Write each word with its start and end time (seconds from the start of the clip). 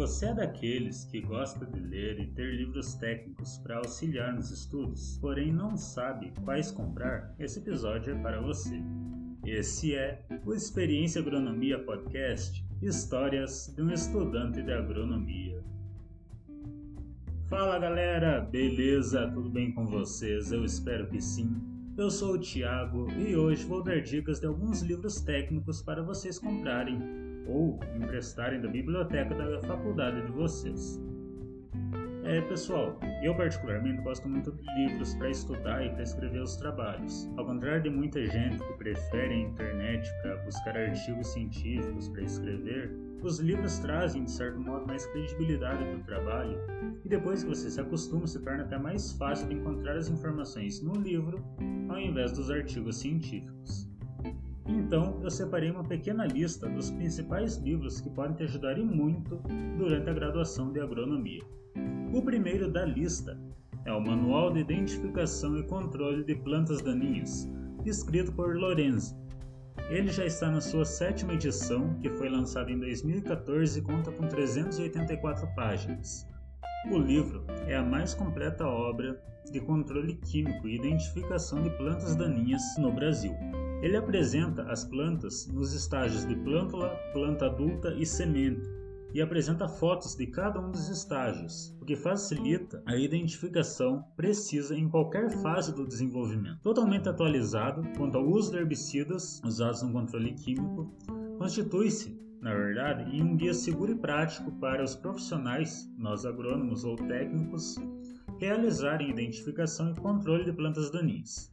você 0.00 0.28
é 0.28 0.34
daqueles 0.34 1.04
que 1.04 1.20
gosta 1.20 1.66
de 1.66 1.78
ler 1.78 2.18
e 2.18 2.26
ter 2.28 2.54
livros 2.54 2.94
técnicos 2.94 3.58
para 3.58 3.76
auxiliar 3.76 4.32
nos 4.32 4.50
estudos, 4.50 5.18
porém 5.20 5.52
não 5.52 5.76
sabe 5.76 6.32
quais 6.42 6.70
comprar, 6.70 7.34
esse 7.38 7.58
episódio 7.58 8.14
é 8.14 8.18
para 8.22 8.40
você. 8.40 8.80
Esse 9.44 9.94
é 9.94 10.24
o 10.46 10.54
Experiência 10.54 11.20
Agronomia 11.20 11.78
Podcast 11.78 12.64
Histórias 12.80 13.74
de 13.76 13.82
um 13.82 13.90
Estudante 13.90 14.62
de 14.62 14.72
Agronomia. 14.72 15.62
Fala 17.50 17.78
galera, 17.78 18.40
beleza? 18.40 19.30
Tudo 19.34 19.50
bem 19.50 19.70
com 19.70 19.84
vocês? 19.84 20.50
Eu 20.50 20.64
espero 20.64 21.08
que 21.08 21.20
sim. 21.20 21.60
Eu 21.98 22.10
sou 22.10 22.36
o 22.36 22.40
Thiago 22.40 23.12
e 23.18 23.36
hoje 23.36 23.66
vou 23.66 23.82
dar 23.82 24.00
dicas 24.00 24.40
de 24.40 24.46
alguns 24.46 24.80
livros 24.80 25.20
técnicos 25.20 25.82
para 25.82 26.02
vocês 26.02 26.38
comprarem 26.38 27.29
ou 27.50 27.78
emprestarem 27.96 28.60
da 28.60 28.68
biblioteca 28.68 29.34
da 29.34 29.60
faculdade 29.62 30.24
de 30.24 30.32
vocês. 30.32 31.00
É, 32.22 32.40
pessoal, 32.42 33.00
eu 33.22 33.34
particularmente 33.34 34.00
gosto 34.02 34.28
muito 34.28 34.52
de 34.52 34.62
livros 34.76 35.14
para 35.14 35.30
estudar 35.30 35.84
e 35.84 35.90
para 35.90 36.02
escrever 36.02 36.40
os 36.40 36.54
trabalhos. 36.56 37.28
Ao 37.36 37.44
contrário 37.44 37.82
de 37.82 37.90
muita 37.90 38.24
gente 38.26 38.58
que 38.58 38.72
prefere 38.74 39.34
a 39.34 39.38
internet 39.38 40.08
para 40.22 40.36
buscar 40.44 40.76
artigos 40.76 41.26
científicos 41.26 42.08
para 42.08 42.22
escrever, 42.22 42.94
os 43.22 43.40
livros 43.40 43.78
trazem, 43.80 44.24
de 44.24 44.30
certo 44.30 44.60
modo, 44.60 44.86
mais 44.86 45.04
credibilidade 45.06 45.84
para 45.84 45.96
o 45.96 46.04
trabalho, 46.04 46.58
e 47.04 47.08
depois 47.08 47.42
que 47.42 47.48
você 47.48 47.68
se 47.68 47.80
acostuma, 47.80 48.26
se 48.26 48.40
torna 48.40 48.62
até 48.62 48.78
mais 48.78 49.12
fácil 49.12 49.48
de 49.48 49.54
encontrar 49.54 49.96
as 49.96 50.08
informações 50.08 50.80
no 50.80 50.94
livro 50.94 51.44
ao 51.88 51.98
invés 51.98 52.32
dos 52.32 52.50
artigos 52.50 52.96
científicos. 52.98 53.89
Então, 54.70 55.18
eu 55.22 55.30
separei 55.30 55.68
uma 55.68 55.82
pequena 55.82 56.24
lista 56.26 56.68
dos 56.68 56.92
principais 56.92 57.56
livros 57.56 58.00
que 58.00 58.08
podem 58.08 58.36
te 58.36 58.44
ajudar 58.44 58.78
e 58.78 58.84
muito 58.84 59.36
durante 59.76 60.08
a 60.08 60.14
graduação 60.14 60.72
de 60.72 60.78
agronomia. 60.78 61.42
O 62.14 62.22
primeiro 62.22 62.70
da 62.70 62.84
lista 62.84 63.36
é 63.84 63.92
o 63.92 64.00
Manual 64.00 64.52
de 64.52 64.60
Identificação 64.60 65.56
e 65.56 65.64
Controle 65.64 66.22
de 66.22 66.36
Plantas 66.36 66.80
Daninhas, 66.82 67.50
escrito 67.84 68.32
por 68.32 68.56
Lorenzi. 68.56 69.16
Ele 69.88 70.08
já 70.08 70.24
está 70.24 70.48
na 70.48 70.60
sua 70.60 70.84
sétima 70.84 71.34
edição, 71.34 71.94
que 71.94 72.08
foi 72.10 72.28
lançada 72.28 72.70
em 72.70 72.78
2014 72.78 73.80
e 73.80 73.82
conta 73.82 74.12
com 74.12 74.28
384 74.28 75.48
páginas. 75.56 76.28
O 76.92 76.96
livro 76.96 77.44
é 77.66 77.74
a 77.74 77.82
mais 77.82 78.14
completa 78.14 78.66
obra 78.66 79.20
de 79.50 79.60
controle 79.60 80.14
químico 80.14 80.68
e 80.68 80.76
identificação 80.76 81.60
de 81.60 81.70
plantas 81.70 82.14
daninhas 82.14 82.62
no 82.78 82.92
Brasil. 82.92 83.34
Ele 83.82 83.96
apresenta 83.96 84.62
as 84.64 84.84
plantas 84.84 85.46
nos 85.46 85.72
estágios 85.72 86.26
de 86.26 86.36
plântula, 86.36 86.90
planta 87.12 87.46
adulta 87.46 87.94
e 87.94 88.04
semente, 88.04 88.68
e 89.12 89.20
apresenta 89.20 89.66
fotos 89.66 90.14
de 90.14 90.26
cada 90.26 90.60
um 90.60 90.70
dos 90.70 90.88
estágios, 90.88 91.76
o 91.80 91.84
que 91.84 91.96
facilita 91.96 92.82
a 92.86 92.96
identificação 92.96 94.04
precisa 94.16 94.76
em 94.76 94.88
qualquer 94.88 95.30
fase 95.42 95.74
do 95.74 95.86
desenvolvimento. 95.86 96.60
Totalmente 96.62 97.08
atualizado 97.08 97.82
quanto 97.96 98.18
ao 98.18 98.26
uso 98.26 98.52
de 98.52 98.58
herbicidas 98.58 99.40
usados 99.44 99.82
no 99.82 99.92
controle 99.92 100.32
químico, 100.34 100.94
constitui-se, 101.38 102.20
na 102.40 102.54
verdade, 102.54 103.16
em 103.16 103.22
um 103.22 103.36
guia 103.36 103.54
seguro 103.54 103.92
e 103.92 103.98
prático 103.98 104.52
para 104.52 104.84
os 104.84 104.94
profissionais, 104.94 105.90
nós 105.98 106.24
agrônomos 106.24 106.84
ou 106.84 106.96
técnicos, 106.96 107.76
realizarem 108.38 109.10
identificação 109.10 109.90
e 109.90 109.94
controle 110.00 110.44
de 110.44 110.52
plantas 110.52 110.90
daninhas. 110.90 111.50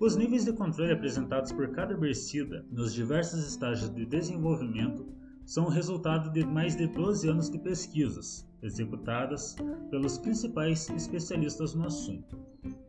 Os 0.00 0.16
níveis 0.16 0.44
de 0.44 0.52
controle 0.52 0.92
apresentados 0.92 1.52
por 1.52 1.68
cada 1.68 1.92
herbicida 1.92 2.66
nos 2.70 2.92
diversos 2.92 3.46
estágios 3.46 3.88
de 3.94 4.04
desenvolvimento 4.04 5.06
são 5.44 5.66
o 5.66 5.70
resultado 5.70 6.30
de 6.32 6.44
mais 6.44 6.76
de 6.76 6.86
12 6.86 7.28
anos 7.28 7.48
de 7.48 7.58
pesquisas, 7.58 8.48
executadas 8.62 9.56
pelos 9.90 10.18
principais 10.18 10.88
especialistas 10.90 11.74
no 11.74 11.86
assunto. 11.86 12.36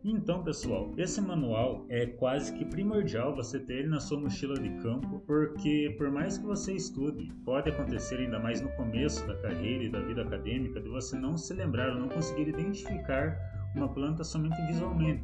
Então, 0.03 0.43
pessoal, 0.43 0.91
esse 0.97 1.21
manual 1.21 1.85
é 1.87 2.05
quase 2.05 2.53
que 2.53 2.65
primordial 2.65 3.35
você 3.35 3.59
ter 3.59 3.79
ele 3.79 3.89
na 3.89 3.99
sua 3.99 4.19
mochila 4.19 4.59
de 4.59 4.69
campo, 4.81 5.21
porque 5.25 5.95
por 5.97 6.11
mais 6.11 6.37
que 6.37 6.45
você 6.45 6.73
estude, 6.73 7.31
pode 7.45 7.69
acontecer 7.69 8.15
ainda 8.15 8.39
mais 8.39 8.59
no 8.59 8.69
começo 8.75 9.25
da 9.25 9.35
carreira 9.37 9.83
e 9.83 9.89
da 9.89 10.01
vida 10.01 10.21
acadêmica 10.21 10.81
de 10.81 10.89
você 10.89 11.17
não 11.17 11.37
se 11.37 11.53
lembrar 11.53 11.93
ou 11.93 11.99
não 11.99 12.09
conseguir 12.09 12.49
identificar 12.49 13.37
uma 13.75 13.87
planta 13.87 14.23
somente 14.23 14.61
visualmente. 14.67 15.23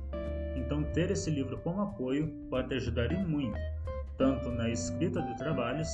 Então, 0.55 0.83
ter 0.93 1.11
esse 1.11 1.29
livro 1.29 1.57
como 1.59 1.81
apoio 1.81 2.27
pode 2.49 2.73
ajudar 2.75 3.09
muito, 3.25 3.57
tanto 4.17 4.49
na 4.51 4.69
escrita 4.69 5.21
de 5.21 5.37
trabalhos 5.37 5.89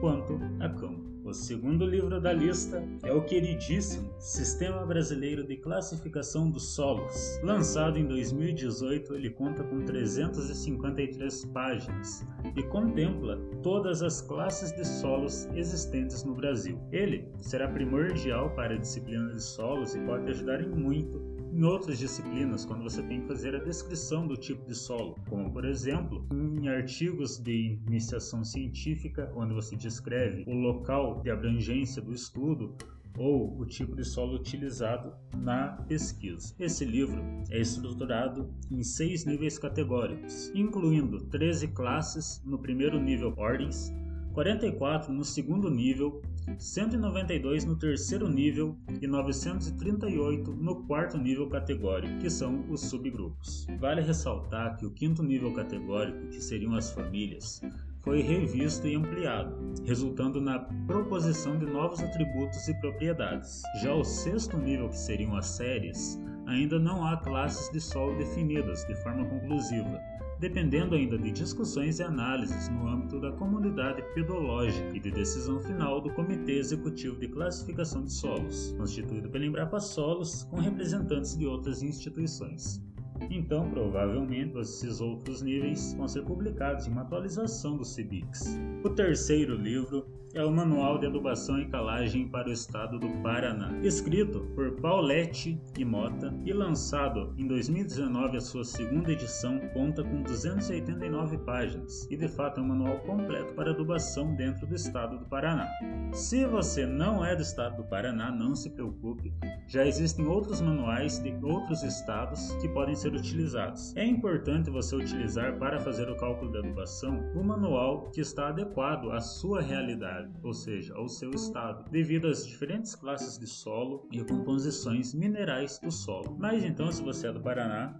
quanto 0.00 0.38
a 0.60 0.68
campo. 0.68 1.08
O 1.28 1.34
segundo 1.34 1.84
livro 1.84 2.18
da 2.18 2.32
lista 2.32 2.82
é 3.04 3.12
o 3.12 3.22
queridíssimo 3.22 4.10
Sistema 4.18 4.86
Brasileiro 4.86 5.46
de 5.46 5.58
Classificação 5.58 6.50
dos 6.50 6.74
Solos. 6.74 7.38
Lançado 7.42 7.98
em 7.98 8.06
2018, 8.06 9.14
ele 9.14 9.28
conta 9.28 9.62
com 9.62 9.84
353 9.84 11.44
páginas 11.52 12.26
e 12.56 12.62
contempla 12.62 13.38
todas 13.62 14.00
as 14.00 14.22
classes 14.22 14.72
de 14.72 14.86
solos 14.86 15.46
existentes 15.54 16.24
no 16.24 16.34
Brasil. 16.34 16.80
Ele 16.90 17.28
será 17.36 17.68
primordial 17.68 18.48
para 18.54 18.72
a 18.72 18.78
disciplina 18.78 19.34
de 19.34 19.42
solos 19.42 19.94
e 19.94 20.00
pode 20.00 20.30
ajudar 20.30 20.62
em 20.62 20.70
muito 20.70 21.37
em 21.58 21.64
outras 21.64 21.98
disciplinas, 21.98 22.64
quando 22.64 22.84
você 22.84 23.02
tem 23.02 23.20
que 23.20 23.26
fazer 23.26 23.52
a 23.56 23.58
descrição 23.58 24.28
do 24.28 24.36
tipo 24.36 24.64
de 24.64 24.76
solo, 24.76 25.16
como 25.28 25.52
por 25.52 25.64
exemplo, 25.64 26.24
em 26.32 26.68
artigos 26.68 27.36
de 27.36 27.80
iniciação 27.88 28.44
científica, 28.44 29.32
onde 29.34 29.52
você 29.52 29.74
descreve 29.74 30.44
o 30.46 30.54
local 30.54 31.20
de 31.20 31.30
abrangência 31.30 32.00
do 32.00 32.12
estudo 32.12 32.76
ou 33.18 33.58
o 33.58 33.66
tipo 33.66 33.96
de 33.96 34.04
solo 34.04 34.36
utilizado 34.36 35.12
na 35.36 35.82
pesquisa. 35.88 36.54
Esse 36.60 36.84
livro 36.84 37.20
é 37.50 37.58
estruturado 37.58 38.54
em 38.70 38.84
seis 38.84 39.24
níveis 39.24 39.58
categóricos, 39.58 40.52
incluindo 40.54 41.24
13 41.24 41.66
classes 41.68 42.40
no 42.44 42.60
primeiro 42.60 43.00
nível 43.00 43.34
ordens, 43.36 43.92
44 44.32 45.12
no 45.12 45.24
segundo 45.24 45.70
nível, 45.70 46.22
192 46.58 47.64
no 47.64 47.76
terceiro 47.76 48.28
nível 48.28 48.76
e 49.00 49.06
938 49.06 50.52
no 50.52 50.84
quarto 50.84 51.18
nível 51.18 51.48
categórico, 51.48 52.18
que 52.18 52.30
são 52.30 52.64
os 52.70 52.82
subgrupos. 52.82 53.66
Vale 53.78 54.00
ressaltar 54.00 54.76
que 54.76 54.86
o 54.86 54.90
quinto 54.90 55.22
nível 55.22 55.52
categórico, 55.52 56.28
que 56.28 56.40
seriam 56.40 56.74
as 56.74 56.90
famílias, 56.90 57.60
foi 58.02 58.22
revisto 58.22 58.86
e 58.86 58.94
ampliado, 58.94 59.54
resultando 59.84 60.40
na 60.40 60.60
proposição 60.86 61.58
de 61.58 61.66
novos 61.66 62.00
atributos 62.00 62.66
e 62.68 62.80
propriedades. 62.80 63.62
Já 63.82 63.92
o 63.92 64.04
sexto 64.04 64.56
nível, 64.56 64.88
que 64.88 64.96
seriam 64.96 65.36
as 65.36 65.46
séries, 65.46 66.18
ainda 66.46 66.78
não 66.78 67.04
há 67.06 67.18
classes 67.18 67.70
de 67.70 67.80
solo 67.80 68.16
definidas 68.16 68.84
de 68.86 68.94
forma 69.02 69.26
conclusiva, 69.26 70.00
dependendo 70.38 70.94
ainda 70.94 71.18
de 71.18 71.30
discussões 71.32 71.98
e 71.98 72.02
análises 72.02 72.68
no 72.68 72.86
âmbito 72.86 73.20
da 73.20 73.32
comunidade 73.32 74.02
pedológica 74.14 74.96
e 74.96 75.00
de 75.00 75.10
decisão 75.10 75.58
final 75.60 76.00
do 76.00 76.10
Comitê 76.10 76.58
Executivo 76.58 77.18
de 77.18 77.28
Classificação 77.28 78.04
de 78.04 78.12
Solos, 78.12 78.74
constituído 78.78 79.28
pela 79.28 79.44
Embrapa 79.44 79.80
Solos 79.80 80.44
com 80.44 80.56
representantes 80.56 81.36
de 81.36 81.46
outras 81.46 81.82
instituições. 81.82 82.87
Então, 83.30 83.70
provavelmente, 83.70 84.58
esses 84.58 85.00
outros 85.00 85.42
níveis 85.42 85.94
vão 85.94 86.08
ser 86.08 86.22
publicados 86.22 86.86
em 86.86 86.90
uma 86.90 87.02
atualização 87.02 87.76
do 87.76 87.84
CIBIX. 87.84 88.58
O 88.84 88.90
terceiro 88.90 89.54
livro 89.54 90.06
é 90.34 90.44
o 90.44 90.50
Manual 90.50 90.98
de 90.98 91.06
Adubação 91.06 91.58
e 91.58 91.66
Calagem 91.66 92.28
para 92.28 92.48
o 92.48 92.52
Estado 92.52 92.98
do 92.98 93.08
Paraná, 93.22 93.72
escrito 93.82 94.40
por 94.54 94.72
Paulette 94.80 95.60
e 95.76 95.84
Mota 95.84 96.34
e 96.44 96.52
lançado 96.52 97.34
em 97.38 97.46
2019 97.46 98.36
a 98.36 98.40
sua 98.40 98.64
segunda 98.64 99.10
edição, 99.10 99.58
conta 99.72 100.04
com 100.04 100.22
289 100.22 101.38
páginas 101.38 102.06
e 102.10 102.16
de 102.16 102.28
fato 102.28 102.60
é 102.60 102.62
um 102.62 102.66
manual 102.66 102.98
completo 103.00 103.54
para 103.54 103.70
adubação 103.70 104.34
dentro 104.34 104.66
do 104.66 104.74
estado 104.74 105.18
do 105.18 105.24
Paraná. 105.26 105.66
Se 106.12 106.44
você 106.46 106.84
não 106.84 107.24
é 107.24 107.34
do 107.34 107.42
estado 107.42 107.76
do 107.76 107.84
Paraná, 107.84 108.30
não 108.30 108.54
se 108.54 108.70
preocupe, 108.70 109.32
já 109.66 109.86
existem 109.86 110.26
outros 110.26 110.60
manuais 110.60 111.18
de 111.18 111.34
outros 111.42 111.82
estados 111.82 112.52
que 112.60 112.68
podem 112.68 112.94
ser 112.94 113.07
utilizados. 113.14 113.94
É 113.96 114.04
importante 114.04 114.70
você 114.70 114.96
utilizar 114.96 115.58
para 115.58 115.80
fazer 115.80 116.08
o 116.08 116.16
cálculo 116.16 116.52
da 116.52 116.60
adubação 116.60 117.18
o 117.34 117.42
manual 117.42 118.10
que 118.10 118.20
está 118.20 118.48
adequado 118.48 119.10
à 119.10 119.20
sua 119.20 119.60
realidade 119.60 120.30
ou 120.42 120.52
seja, 120.52 120.94
ao 120.94 121.08
seu 121.08 121.30
estado, 121.30 121.88
devido 121.90 122.28
às 122.28 122.46
diferentes 122.46 122.94
classes 122.94 123.38
de 123.38 123.46
solo 123.46 124.08
e 124.10 124.22
composições 124.24 125.14
minerais 125.14 125.78
do 125.78 125.90
solo. 125.90 126.36
Mas 126.38 126.64
então, 126.64 126.90
se 126.90 127.02
você 127.02 127.28
é 127.28 127.32
do 127.32 127.40
Paraná, 127.40 127.94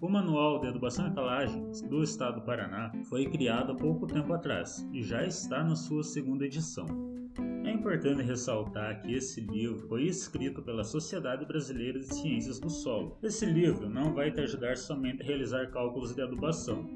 o 0.00 0.08
Manual 0.08 0.60
de 0.60 0.68
Adubação 0.68 1.08
e 1.08 1.14
Calagem 1.14 1.70
do 1.88 2.02
Estado 2.02 2.36
do 2.36 2.46
Paraná 2.46 2.90
foi 3.04 3.26
criado 3.26 3.72
há 3.72 3.74
pouco 3.74 4.06
tempo 4.06 4.32
atrás 4.32 4.86
e 4.92 5.02
já 5.02 5.24
está 5.24 5.62
na 5.62 5.76
sua 5.76 6.02
segunda 6.02 6.46
edição. 6.46 6.86
Importante 7.80 8.22
ressaltar 8.22 9.00
que 9.00 9.14
esse 9.14 9.40
livro 9.40 9.88
foi 9.88 10.02
escrito 10.02 10.60
pela 10.60 10.84
Sociedade 10.84 11.46
Brasileira 11.46 11.98
de 11.98 12.14
Ciências 12.14 12.60
do 12.60 12.68
Solo. 12.68 13.16
Esse 13.22 13.46
livro 13.46 13.88
não 13.88 14.12
vai 14.12 14.30
te 14.30 14.38
ajudar 14.42 14.76
somente 14.76 15.22
a 15.22 15.24
realizar 15.24 15.70
cálculos 15.70 16.14
de 16.14 16.20
adubação, 16.20 16.86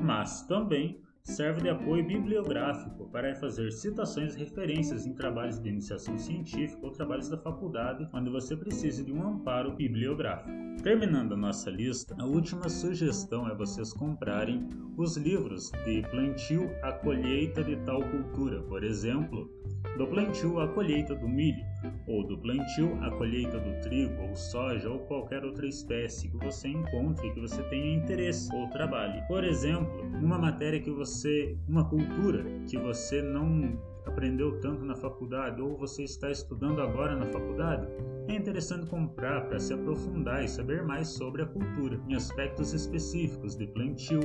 mas 0.00 0.42
também 0.48 1.00
serve 1.24 1.62
de 1.62 1.68
apoio 1.68 2.04
bibliográfico 2.04 3.08
para 3.10 3.34
fazer 3.36 3.70
citações 3.70 4.34
e 4.34 4.40
referências 4.40 5.06
em 5.06 5.14
trabalhos 5.14 5.60
de 5.60 5.68
iniciação 5.68 6.18
científica 6.18 6.84
ou 6.84 6.90
trabalhos 6.90 7.28
da 7.28 7.38
faculdade 7.38 8.08
onde 8.12 8.28
você 8.28 8.56
precise 8.56 9.04
de 9.04 9.12
um 9.12 9.22
amparo 9.22 9.72
bibliográfico. 9.74 10.50
Terminando 10.82 11.34
a 11.34 11.36
nossa 11.36 11.70
lista, 11.70 12.16
a 12.18 12.24
última 12.24 12.68
sugestão 12.68 13.48
é 13.48 13.54
vocês 13.54 13.92
comprarem 13.92 14.68
os 14.96 15.16
livros 15.16 15.70
de 15.84 16.02
plantio 16.10 16.68
à 16.82 16.92
colheita 16.92 17.62
de 17.62 17.76
tal 17.84 18.02
cultura, 18.02 18.60
por 18.62 18.82
exemplo, 18.82 19.48
do 19.96 20.06
plantio 20.06 20.58
à 20.58 20.68
colheita 20.68 21.14
do 21.14 21.28
milho, 21.28 21.64
ou 22.06 22.26
do 22.26 22.38
plantio 22.38 22.98
à 23.02 23.10
colheita 23.10 23.58
do 23.60 23.80
trigo 23.80 24.14
ou 24.22 24.34
soja 24.34 24.88
ou 24.88 25.00
qualquer 25.00 25.44
outra 25.44 25.66
espécie 25.66 26.28
que 26.28 26.36
você 26.38 26.68
encontre 26.68 27.28
e 27.28 27.32
que 27.32 27.40
você 27.40 27.62
tenha 27.64 27.96
interesse 27.96 28.54
ou 28.54 28.68
trabalhe. 28.68 29.22
Por 29.28 29.44
exemplo, 29.44 30.02
uma 30.20 30.38
matéria 30.38 30.80
que 30.80 30.90
você, 31.12 31.58
uma 31.68 31.84
cultura 31.84 32.42
que 32.66 32.78
você 32.78 33.20
não 33.20 33.78
aprendeu 34.06 34.58
tanto 34.60 34.82
na 34.82 34.96
faculdade 34.96 35.60
ou 35.60 35.76
você 35.76 36.04
está 36.04 36.30
estudando 36.30 36.80
agora 36.80 37.14
na 37.14 37.26
faculdade, 37.26 37.86
é 38.28 38.34
interessante 38.34 38.86
comprar 38.86 39.46
para 39.46 39.58
se 39.58 39.74
aprofundar 39.74 40.42
e 40.42 40.48
saber 40.48 40.82
mais 40.82 41.08
sobre 41.08 41.42
a 41.42 41.46
cultura 41.46 42.00
em 42.08 42.14
aspectos 42.14 42.72
específicos 42.72 43.54
de 43.54 43.66
plantio, 43.66 44.20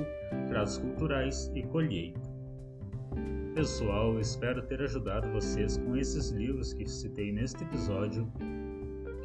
traços 0.48 0.78
culturais 0.78 1.51
e 1.54 1.62
colheita. 1.63 2.22
Pessoal, 3.54 4.18
espero 4.19 4.62
ter 4.62 4.81
ajudado 4.81 5.30
vocês 5.31 5.78
com 5.78 5.95
esses 5.95 6.30
livros 6.30 6.74
que 6.74 6.88
citei 6.88 7.34
neste 7.34 7.63
episódio 7.63 8.31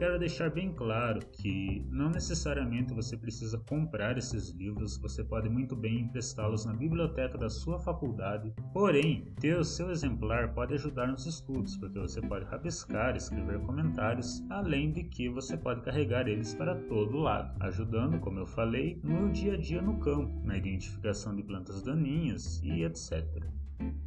quero 0.02 0.18
deixar 0.18 0.50
bem 0.50 0.72
claro 0.72 1.20
que 1.30 1.86
não 1.88 2.10
necessariamente 2.10 2.92
você 2.92 3.16
precisa 3.16 3.56
comprar 3.68 4.18
esses 4.18 4.50
livros, 4.50 4.98
você 4.98 5.22
pode 5.22 5.48
muito 5.48 5.76
bem 5.76 6.00
emprestá-los 6.00 6.64
na 6.64 6.72
biblioteca 6.72 7.38
da 7.38 7.48
sua 7.48 7.78
faculdade. 7.78 8.52
Porém, 8.72 9.32
ter 9.38 9.56
o 9.56 9.62
seu 9.62 9.92
exemplar 9.92 10.52
pode 10.54 10.74
ajudar 10.74 11.06
nos 11.06 11.24
estudos, 11.24 11.76
porque 11.76 12.00
você 12.00 12.20
pode 12.20 12.44
rabiscar, 12.46 13.14
escrever 13.14 13.60
comentários, 13.60 14.44
além 14.50 14.90
de 14.90 15.04
que 15.04 15.28
você 15.28 15.56
pode 15.56 15.82
carregar 15.82 16.26
eles 16.26 16.52
para 16.52 16.74
todo 16.74 17.18
lado, 17.18 17.54
ajudando, 17.62 18.18
como 18.18 18.40
eu 18.40 18.46
falei, 18.46 19.00
no 19.04 19.30
dia 19.30 19.54
a 19.54 19.56
dia 19.56 19.80
no 19.80 20.00
campo, 20.00 20.44
na 20.44 20.56
identificação 20.56 21.36
de 21.36 21.44
plantas 21.44 21.80
daninhas 21.80 22.60
e 22.64 22.82
etc. 22.82 23.61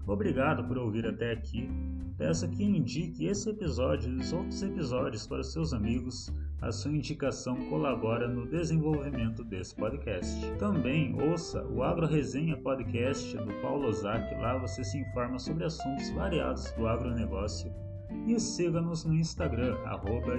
Obrigado 0.08 0.64
por 0.68 0.78
ouvir 0.78 1.06
até 1.06 1.32
aqui. 1.32 1.70
Peço 2.18 2.50
que 2.50 2.64
indique 2.64 3.26
esse 3.26 3.50
episódio 3.50 4.10
e 4.12 4.16
os 4.18 4.32
outros 4.32 4.62
episódios 4.64 5.28
para 5.28 5.44
seus 5.44 5.74
amigos. 5.74 6.34
A 6.62 6.72
sua 6.72 6.92
indicação 6.92 7.56
colabora 7.70 8.28
no 8.28 8.48
desenvolvimento 8.48 9.44
desse 9.44 9.76
podcast. 9.76 10.40
Também 10.58 11.14
ouça 11.22 11.64
o 11.66 11.84
Agro 11.84 12.08
Resenha 12.08 12.56
Podcast 12.58 13.38
do 13.38 13.54
Paulo 13.62 13.88
Ozaki. 13.88 14.34
Lá 14.36 14.58
você 14.58 14.84
se 14.84 14.98
informa 14.98 15.38
sobre 15.38 15.66
assuntos 15.66 16.10
variados 16.12 16.72
do 16.72 16.88
agronegócio 16.88 17.72
e 18.28 18.40
siga-nos 18.40 19.06
no 19.06 19.14
Instagram, 19.14 19.78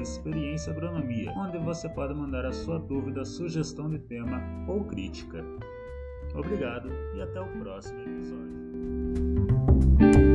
Experiência 0.00 0.72
Agronomia, 0.72 1.30
onde 1.36 1.58
você 1.58 1.88
pode 1.88 2.14
mandar 2.14 2.44
a 2.44 2.52
sua 2.52 2.78
dúvida, 2.78 3.24
sugestão 3.24 3.88
de 3.88 3.98
tema 3.98 4.40
ou 4.66 4.84
crítica. 4.84 5.44
Obrigado 6.34 6.90
e 7.14 7.22
até 7.22 7.40
o 7.40 7.46
próximo 7.58 8.00
episódio. 8.00 9.25
Thank 9.80 10.16
you 10.16 10.25